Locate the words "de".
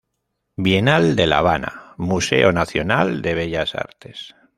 1.15-1.27, 3.21-3.35